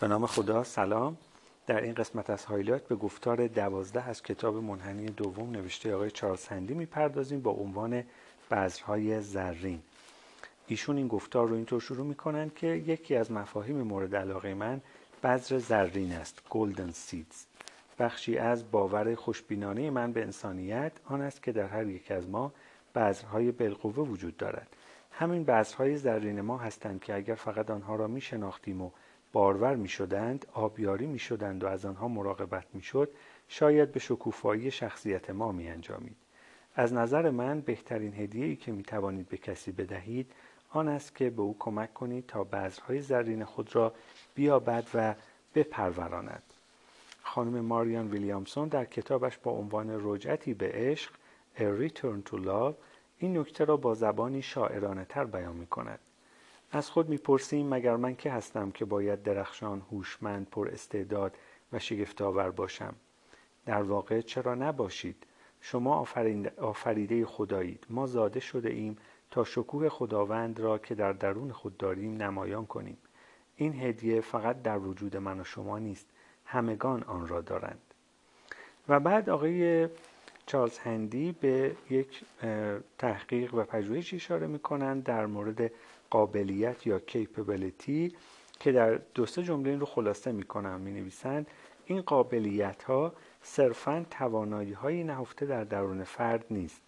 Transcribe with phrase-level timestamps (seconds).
[0.00, 1.16] به نام خدا سلام.
[1.66, 6.46] در این قسمت از Highlight به گفتار دوازده از کتاب منحنی دوم نوشته آقای چارلز
[6.46, 8.04] هندی می‌پردازیم با عنوان
[8.50, 9.82] بذرهای زرین.
[10.66, 14.80] ایشون این گفتار رو اینطور شروع می‌کنند که یکی از مفاهیم مورد علاقه من
[15.22, 17.44] بذر زرین است golden seeds
[17.98, 22.52] بخشی از باور خوشبینانه من به انسانیت آن است که در هر یک از ما
[22.94, 24.68] بذرهای بالقوه وجود دارد.
[25.10, 28.90] همین بذرهای زرین ما هستند که اگر فقط آنها را می شناختیم و
[29.32, 33.10] بارور می شدند، آبیاری می شدند و از آنها مراقبت می شد،
[33.48, 36.16] شاید به شکوفایی شخصیت ما می انجامید.
[36.74, 40.32] از نظر من بهترین هدیه ای که می توانید به کسی بدهید
[40.70, 43.94] آن است که به او کمک کنید تا بذرهای زرین خود را
[44.34, 45.14] بیابد و
[45.54, 46.42] بپروراند.
[47.22, 51.12] خانم ماریان ویلیامسون در کتابش با عنوان رجعتی به عشق
[51.56, 52.74] A Return to Love
[53.18, 55.98] این نکته را با زبانی شاعرانه تر بیان می کند.
[56.72, 61.36] از خود می‌پرسیم مگر من که هستم که باید درخشان هوشمند پر استعداد
[61.72, 62.94] و شگفتآور باشم؟
[63.66, 65.16] در واقع چرا نباشید؟
[65.60, 66.06] شما
[66.58, 67.86] آفریده خدایید.
[67.90, 68.96] ما زاده شده ایم
[69.30, 72.98] تا شکوه خداوند را که در درون خود داریم نمایان کنیم.
[73.56, 76.06] این هدیه فقط در وجود من و شما نیست
[76.44, 77.80] همگان آن را دارند.
[78.88, 79.88] و بعد آقای
[80.46, 82.24] چارلز هندی به یک
[82.98, 85.70] تحقیق و پژوهش اشاره می کنند در مورد
[86.10, 88.12] قابلیت یا کیپبلیتی
[88.60, 91.46] که در دو سه جمله این رو خلاصه می کنم می نویسند
[91.86, 96.82] این قابلیت ها صرفا توانایی های نهفته در درون فرد نیست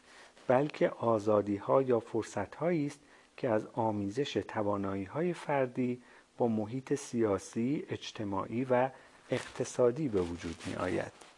[0.46, 3.00] بلکه آزادی ها یا فرصت هایی است
[3.36, 6.02] که از آمیزش توانایی های فردی
[6.38, 8.90] با محیط سیاسی، اجتماعی و
[9.30, 11.29] اقتصادی به وجود می آید.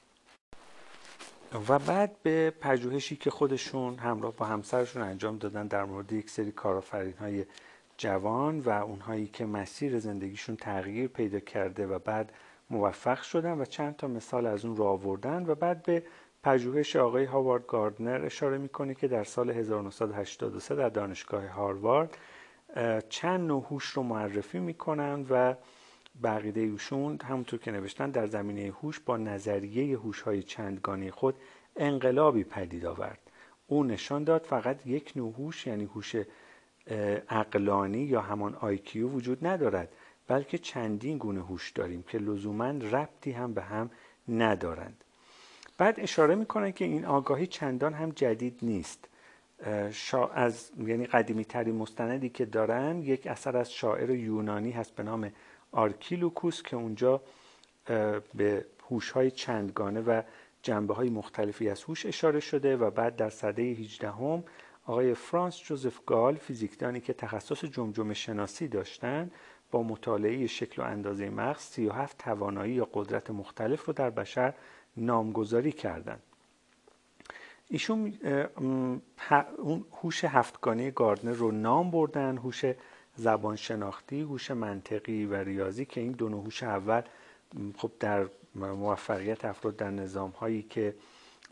[1.68, 6.52] و بعد به پژوهشی که خودشون همراه با همسرشون انجام دادن در مورد یک سری
[6.52, 7.44] کارآفرین های
[7.96, 12.32] جوان و اونهایی که مسیر زندگیشون تغییر پیدا کرده و بعد
[12.70, 16.02] موفق شدن و چند تا مثال از اون رو آوردن و بعد به
[16.42, 22.16] پژوهش آقای هاوارد گاردنر اشاره می‌کنه که در سال 1983 در دانشگاه هاروارد
[23.08, 25.54] چند نوع هوش رو معرفی می‌کنن و
[26.22, 31.34] بقیده ایشون همونطور که نوشتن در زمینه هوش با نظریه هوش های چندگانه خود
[31.76, 33.18] انقلابی پدید آورد.
[33.66, 36.16] او نشان داد فقط یک نوع هوش یعنی هوش
[37.28, 39.92] عقلانی یا همان آیکیو وجود ندارد
[40.28, 43.90] بلکه چندین گونه هوش داریم که لزوما ربطی هم به هم
[44.28, 45.04] ندارند.
[45.78, 49.08] بعد اشاره می‌کنه که این آگاهی چندان هم جدید نیست.
[49.90, 55.02] شا از یعنی قدیمی ترین مستندی که دارن یک اثر از شاعر یونانی هست به
[55.02, 55.32] نام
[55.72, 57.20] آرکیلوکوس که اونجا
[58.34, 60.22] به هوش های چندگانه و
[60.62, 64.44] جنبه های مختلفی از هوش اشاره شده و بعد در سده 18 هم
[64.86, 69.32] آقای فرانس جوزف گال فیزیکدانی که تخصص جمجمه شناسی داشتند
[69.70, 74.54] با مطالعه شکل و اندازه مغز 37 توانایی یا قدرت مختلف رو در بشر
[74.96, 76.22] نامگذاری کردند
[77.68, 78.18] ایشون
[78.56, 82.64] اون هوش هفتگانه گاردنر رو نام بردن هوش
[83.16, 87.02] زبان شناختی هوش منطقی و ریاضی که این دو هوش اول
[87.76, 90.94] خب در موفقیت افراد در نظام هایی که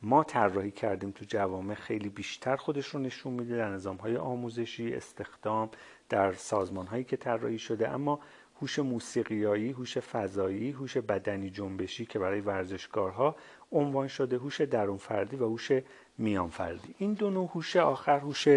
[0.03, 4.95] ما طراحی کردیم تو جوامع خیلی بیشتر خودش رو نشون میده در نظام های آموزشی
[4.95, 5.71] استخدام
[6.09, 7.89] در سازمان هایی که طراحی شده.
[7.89, 8.21] اما
[8.61, 13.37] هوش موسیقیایی هوش فضایی هوش بدنی جنبشی که برای ورزشکارها
[13.73, 15.73] عنوان شده هوش درون فردی و هوش
[16.19, 18.49] میان فردی این دو نوع هوش آخر هوش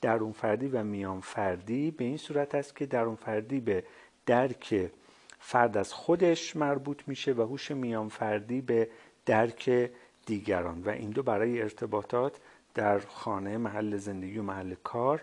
[0.00, 3.84] درون فردی و میان فردی به این صورت است که درون فردی به
[4.26, 4.90] درک
[5.38, 8.88] فرد از خودش مربوط میشه و هوش میان فردی به
[9.26, 9.90] درک
[10.26, 10.82] دیگران.
[10.82, 12.40] و این دو برای ارتباطات
[12.74, 15.22] در خانه محل زندگی و محل کار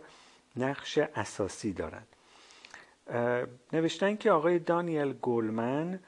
[0.56, 2.08] نقش اساسی دارند.
[3.74, 6.00] نوشتن که آقای دانیل گولمن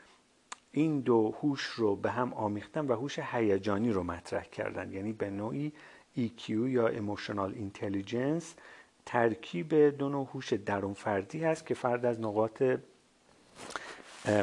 [0.71, 4.91] این دو هوش رو به هم آمیختن و هوش هیجانی رو مطرح کردن.
[4.91, 5.73] یعنی به نوعی
[6.27, 8.45] EQ یا Emotional Intelligence
[9.05, 12.63] ترکیب دو نوع هوش درون فردی هست که فرد از نقاط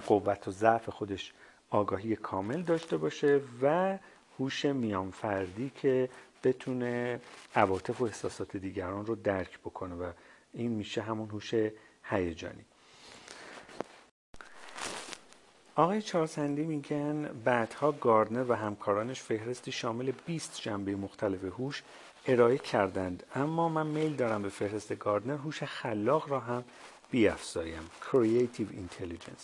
[0.07, 1.33] قوت و ضعف خودش
[1.71, 3.99] آگاهی کامل داشته باشه و
[4.39, 6.09] هوش میان فردی که
[6.45, 7.21] بتونه
[7.55, 10.13] عواطف و احساسات دیگران رو درک بکنه و
[10.53, 11.55] این میشه همون هوش
[12.03, 12.65] هیجانی.
[15.79, 21.83] آقای چارسندی میگن بعدها گاردنر و همکارانش فهرستی شامل 20 جنبه مختلف هوش
[22.27, 23.23] ارائه کردند.
[23.35, 26.65] اما من میل دارم به فهرست گاردنر هوش خلاق را هم
[27.11, 27.91] بیافزایم.
[28.03, 29.43] Creative Intelligence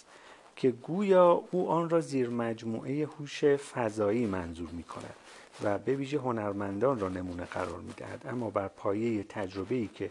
[0.56, 5.14] که گویا او آن را زیر مجموعه هوش فضایی منظور می کند
[5.62, 10.11] و به ویژه هنرمندان را نمونه قرار می دهد اما بر پایه تجربه ای که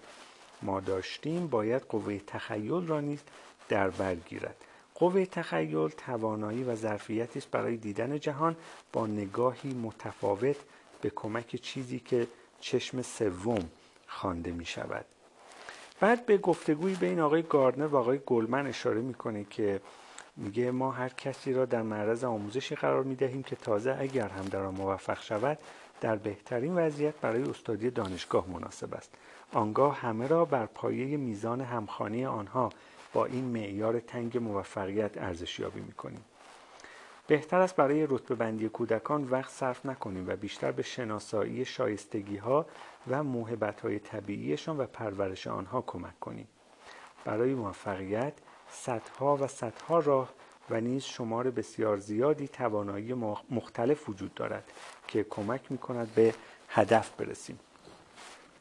[0.61, 3.19] ما داشتیم باید قوه تخیل را نیز
[3.69, 4.55] در بر گیرد.
[5.01, 8.55] قوه تخیل توانایی و ظرفیتی است برای دیدن جهان
[8.93, 10.55] با نگاهی متفاوت
[11.01, 12.27] به کمک چیزی که
[12.59, 13.69] چشم سوم
[14.07, 15.05] خوانده می شود
[15.99, 19.81] بعد به گفتگوی بین آقای گاردنر و آقای گلمن اشاره می‌کنه که
[20.37, 24.45] میگه ما هر کسی را در معرض آموزشی قرار می دهیم که تازه اگر هم
[24.45, 25.57] در آن موفق شود
[26.01, 29.11] در بهترین وضعیت برای استادی دانشگاه مناسب است.
[29.53, 32.69] آنگاه همه را بر پایه میزان همخانی آنها
[33.13, 36.23] با این معیار تنگ موفقیت ارزشیابی می‌کنیم.
[37.27, 42.65] بهتر است برای رتبه بندی کودکان وقت صرف نکنیم و بیشتر به شناسایی شایستگی ها
[43.09, 46.47] و موهبت های طبیعیشان و پرورش آنها کمک کنیم.
[47.25, 48.33] برای موفقیت
[48.71, 50.29] صدها و صدها راه
[50.69, 53.13] و نیز شمار بسیار زیادی توانایی
[53.49, 54.71] مختلف وجود دارد
[55.07, 56.33] که کمک می کند به
[56.69, 57.59] هدف برسیم.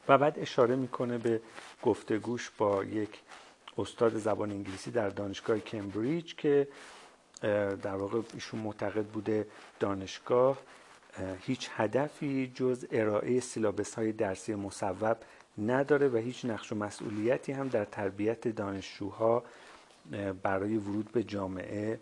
[0.07, 1.41] و بعد اشاره می‌کنه به
[1.83, 3.19] گفتگوش با یک
[3.77, 6.67] استاد زبان انگلیسی در دانشگاه کمبریج که
[7.81, 9.47] در واقع ایشون معتقد بوده
[9.79, 10.57] دانشگاه
[11.39, 15.17] هیچ هدفی جز ارائه سیلابس های درسی مصوب
[15.57, 19.43] نداره و هیچ نقش و مسئولیتی هم در تربیت دانشجوها
[20.43, 21.99] برای ورود به جامعه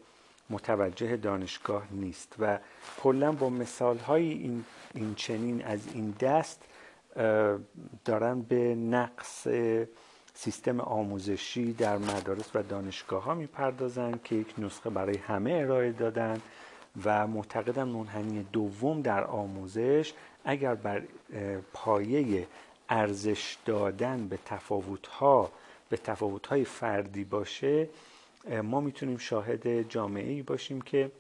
[0.50, 2.36] متوجه دانشگاه نیست.
[2.40, 2.60] و
[3.04, 6.64] کلا با مثال های این, این چنین از این دست
[8.06, 9.48] دارن به نقص
[10.34, 16.42] سیستم آموزشی در مدارس و دانشگاه ها می‌پردازن که یک نسخه برای همه ارائه دادن
[17.06, 20.14] و معتقدم منحنی دوم در آموزش
[20.46, 21.02] اگر بر
[21.74, 22.48] پایه
[22.90, 25.52] ارزش دادن به تفاوت ها
[25.90, 27.90] به تفاوت های فردی باشه
[28.64, 31.12] ما می‌تونیم شاهد جامعه ای باشیم که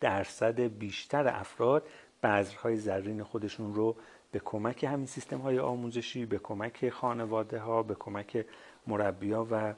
[0.00, 1.82] درصد بیشتر افراد
[2.22, 3.96] بذرهای زرین خودشون رو
[4.36, 8.46] به کمک همین سیستم های آموزشی به کمک خانواده ها به کمک
[8.86, 9.74] مربیا و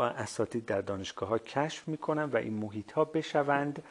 [0.00, 3.82] اساتید در دانشگاه ها کشف می‌کنن و این محیط ها بشوند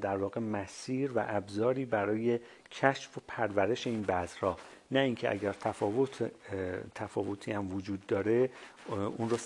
[0.00, 2.40] در واقع مسیر و ابزاری برای
[2.70, 4.56] کشف و پرورش این بذرها
[4.90, 6.30] نه اینکه اگر تفاوت
[6.94, 8.50] تفاوتی هم وجود داره
[9.16, 9.36] اون رو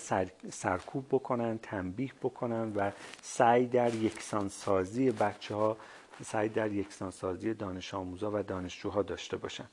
[0.51, 2.91] سرکوب بکنن تنبیه بکنن و
[3.21, 5.77] سعی در یکسانسازی بچه ها
[6.23, 9.65] سعی در یکسانسازی دانش آموزا و دانشجوها داشته باشن.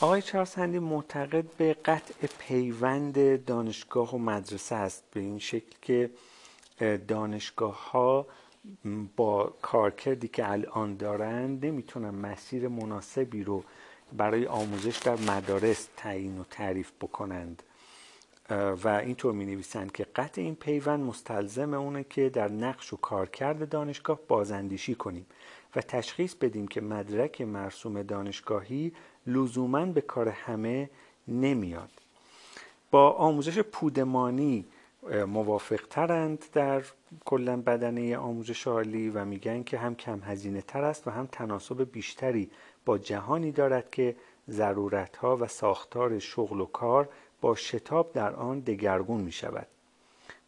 [0.00, 6.10] آقای چارسندی معتقد به قطع پیوند دانشگاه و مدرسه است به این شکل که
[7.08, 8.26] دانشگاه ها
[9.16, 13.64] با کارکردی که الان دارند نمی‌تونن مسیر مناسبی رو
[14.12, 17.62] برای آموزش در مدارس تعیین و تعریف بکنند.
[18.50, 23.68] و اینطور می نویسند که قطع این پیوند مستلزم اونه که در نقش و کارکرد
[23.68, 25.26] دانشگاه بازاندیشی کنیم
[25.76, 28.92] و تشخیص بدیم که مدرک مرسوم دانشگاهی
[29.26, 30.90] لزوما به کار همه
[31.28, 31.90] نمیاد.
[32.90, 34.66] با آموزش پودمانی
[35.26, 36.82] موافق ترند در
[37.24, 41.92] کلا بدنه آموزش عالی و میگن که هم کم هزینه تر است و هم تناسب
[41.92, 42.50] بیشتری
[42.84, 44.16] با جهانی دارد که
[44.50, 47.08] ضرورت ها و ساختار شغل و کار
[47.54, 49.66] شتاب در آن دگرگون می شود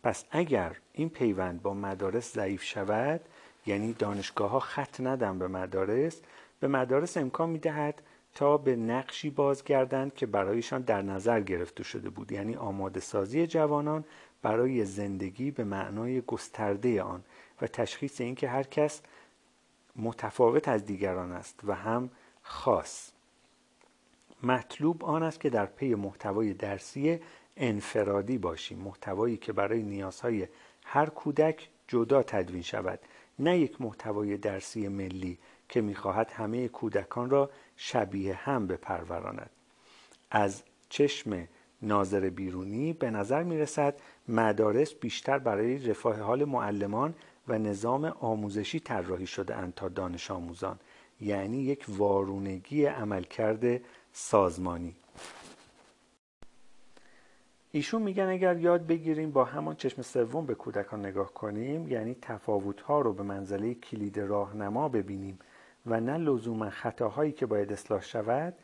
[0.02, 3.20] پس اگر این پیوند با مدارس ضعیف شود
[3.66, 6.20] یعنی دانشگاه ها خط ندن به مدارس
[6.60, 8.02] به مدارس امکان می دهد
[8.34, 12.32] تا به نقشی بازگردند که برایشان در نظر گرفته شده بود.
[12.32, 14.04] یعنی آماده سازی جوانان
[14.42, 17.24] برای زندگی به معنای گسترده آن
[17.62, 19.02] و تشخیص اینکه هر کس
[19.96, 22.10] متفاوت از دیگران است و هم
[22.42, 23.10] خاص.
[24.42, 27.20] مطلوب آن است که در پی محتوای درسی
[27.56, 28.78] انفرادی باشیم.
[28.78, 30.48] محتوایی که برای نیازهای
[30.84, 33.00] هر کودک جدا تدوین شود.
[33.38, 39.50] نه یک محتوای درسی ملی که می‌خواهد همه کودکان را شبیه هم بپروراند.
[40.30, 41.48] از چشم
[41.82, 43.94] ناظر بیرونی به نظر می رسد
[44.28, 47.14] مدارس بیشتر برای رفاه حال معلمان
[47.48, 50.78] و نظام آموزشی طراحی شده اند تا دانش آموزان.
[51.20, 53.80] یعنی یک وارونگی عملکرد
[54.12, 54.96] سازمانی.
[57.70, 63.00] ایشون میگن اگر یاد بگیریم با همان چشم سوم به کودکان نگاه کنیم یعنی تفاوتها
[63.00, 65.38] رو به منزله کلید راهنما ببینیم
[65.86, 68.54] و نه لزوما خطاهایی که باید اصلاح شود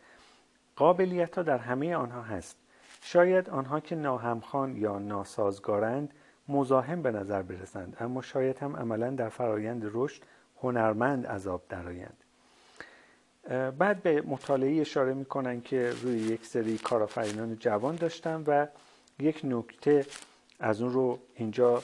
[0.77, 2.57] قابلیت ها در همه آنها هست.
[3.01, 6.15] شاید آنها که ناهمخوان یا ناسازگارند
[6.49, 10.23] مزاحم به نظر برسند اما شاید هم عملا در فرایند رشد
[10.63, 12.24] هنرمند عذاب درآیند.
[13.79, 18.67] بعد به مطالعه اشاره می‌کنن که روی یک سری کارآفرینان جوان داشتن و
[19.19, 20.07] یک نکته
[20.61, 21.83] از اون رو اینجا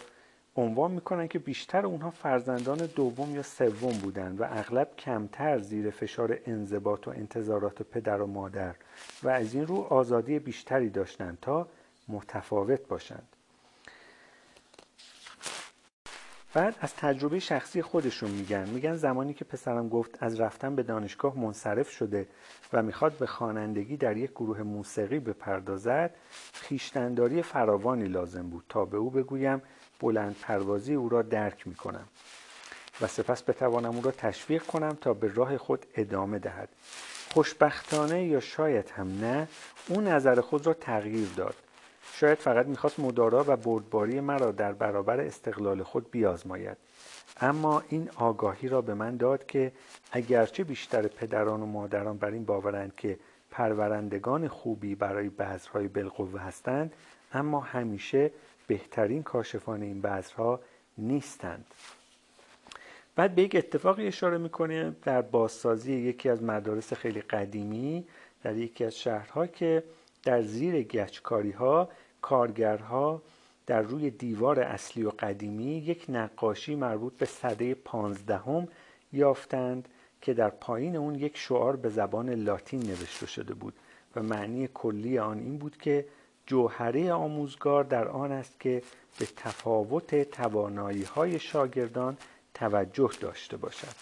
[0.57, 6.39] عنوان می‌کنن که بیشتر اونها فرزندان دوم یا سوم بودن و اغلب کمتر زیر فشار
[6.47, 8.75] انضباط و انتظارات پدر و مادر
[9.23, 11.69] و از این رو آزادی بیشتری داشتند تا
[12.09, 13.37] متفاوت باشند.
[16.55, 18.69] بعد از تجربه شخصی خودشون میگن.
[18.69, 22.29] میگن زمانی که پسرم گفت از رفتن به دانشگاه منصرف شده
[22.73, 26.15] و می‌خواد به خوانندگی در یک گروه موسیقی بپردازد
[26.53, 29.63] خیشتنداری فراوانی لازم بود تا به او بگویم
[30.01, 32.09] بلند پروازی او را درک می‌کنم
[33.01, 36.69] و سپس بتوانم او را تشویق کنم تا به راه خود ادامه دهد.
[37.33, 39.49] خوشبختانه یا شاید هم نه
[39.89, 41.55] اون نظر خود را تغییر داد.
[42.13, 46.77] شاید فقط می‌خواست مدارا و بردباری مرا در برابر استقلال خود بیازماید.
[47.41, 49.73] اما این آگاهی را به من داد که
[50.13, 53.19] اگرچه بیشتر پدران و مادران بر این باورند که
[53.51, 56.93] پرورندگان خوبی برای بذرهای بالقوه هستند
[57.33, 58.31] اما همیشه
[58.67, 60.61] بهترین کاشفان این بذرها
[60.99, 61.65] نیستند.
[63.17, 68.05] بعد به یک اتفاقی اشاره می‌کنه در بازسازی یکی از مدارس خیلی قدیمی
[68.43, 69.83] در یکی از شهرها که
[70.23, 71.89] در زیر گچکاری ها
[72.23, 73.23] کارگرها
[73.67, 78.69] در روی دیوار اصلی و قدیمی یک نقاشی مربوط به صده پانزدهم
[79.13, 79.89] یافتند
[80.21, 83.75] که در پایین اون یک شعار به زبان لاتین نوشته شده بود
[84.17, 86.07] و معنی کلی آن این بود که
[86.47, 88.83] جوهره آموزگار در آن است که
[89.19, 92.17] به تفاوت توانایی های شاگردان
[92.55, 93.95] توجه داشته باشد.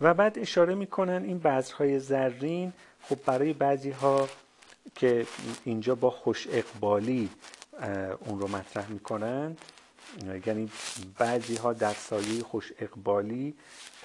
[0.00, 4.28] و بعد اشاره می‌کنن این بذرهای زرین خب برای بعضی ها
[4.94, 5.26] که
[5.64, 7.30] اینجا با خوش اقبالی
[8.26, 9.56] اون رو مطرح می‌کنن.
[10.46, 10.70] یعنی
[11.18, 13.54] بعضی ها در سایه خوش اقبالی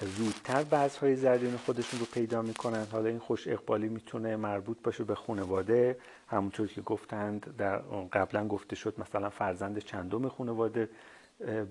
[0.00, 2.86] زودتر بعضهای زرین خودشون رو پیدا می‌کنن.
[2.92, 5.98] حالا این خوش اقبالی می‌تونه مربوط باشه به خانواده.
[6.28, 7.76] همونطور که گفتند در
[8.12, 10.88] قبلا گفته شد مثلا فرزند چندم خانواده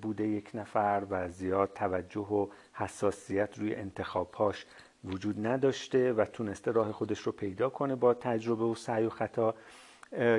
[0.01, 4.65] بوده یک نفر و زیاد توجه و حساسیت روی انتخابهاش
[5.05, 9.55] وجود نداشته و تونسته راه خودش رو پیدا کنه با تجربه و سعی و خطا.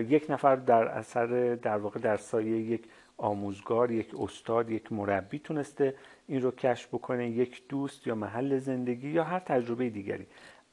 [0.08, 2.84] یک نفر در اثر در واقع در سایه یک
[3.16, 5.94] آموزگار یک استاد یک مربی تونسته
[6.26, 10.26] این رو کشف بکنه یک دوست یا محل زندگی یا هر تجربه دیگری.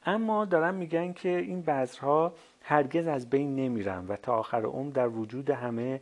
[0.06, 5.08] اما دارن میگن که این بذرها هرگز از بین نمیرن و تا آخر عمر در
[5.08, 6.00] وجود همه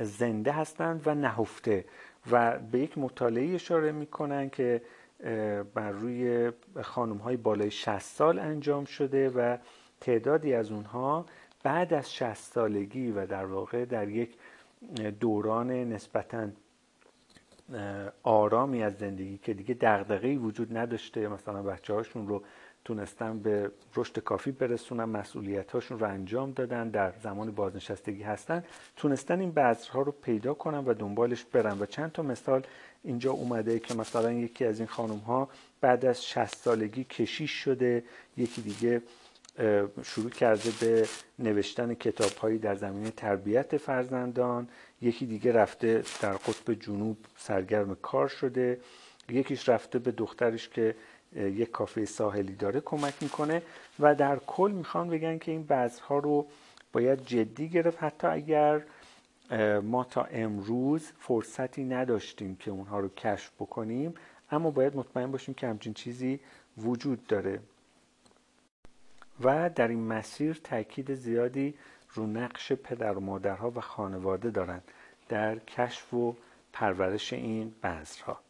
[0.00, 1.84] زنده هستند و نهفته
[2.30, 4.82] و به یک مطالعه اشاره می‌کنن که
[5.74, 9.56] بر روی خانم های بالای 60 سال انجام شده و
[10.00, 11.26] تعدادی از اونها
[11.62, 14.36] بعد از 60 سالگی و در واقع در یک
[15.20, 16.48] دوران نسبتا
[18.22, 22.42] آرامی از زندگی که دیگه دغدغه‌ای وجود نداشته مثلا بچه هاشون رو
[22.86, 28.64] تونستن به رشد کافی برسونن مسئولیت هاشون رو انجام دادن در زمان بازنشستگی هستن.
[28.96, 31.78] تونستن این بذرها رو پیدا کنن و دنبالش برن.
[31.80, 32.62] و چند تا مثال
[33.04, 35.48] اینجا اومده که مثلا یکی از این خانم ها
[35.80, 38.04] بعد از 60 سالگی کشیش شده
[38.36, 39.02] یکی دیگه
[40.02, 44.68] شروع کرده به نوشتن کتاب هایی در زمینه تربیت فرزندان.
[45.02, 48.80] یکی دیگه رفته در قطب جنوب سرگرم کار شده.
[49.28, 50.94] یکیش رفته به دخترش که
[51.34, 53.62] یک کافه ساحلی داره کمک می‌کنه
[54.00, 56.46] و در کل می‌خوان بگن که این بذرها رو
[56.92, 58.02] باید جدی گرفت.
[58.02, 58.82] حتی اگر
[59.82, 64.14] ما تا امروز فرصتی نداشتیم که اونها رو کشف بکنیم
[64.50, 66.40] اما باید مطمئن باشیم که همچین چیزی
[66.78, 67.60] وجود داره.
[69.40, 71.74] و در این مسیر تاکید زیادی
[72.14, 74.82] رو نقش پدر و مادرها و خانواده دارند
[75.28, 76.36] در کشف و
[76.72, 78.45] پرورش این بذرها